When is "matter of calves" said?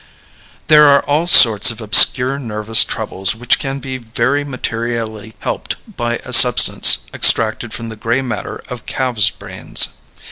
8.23-9.29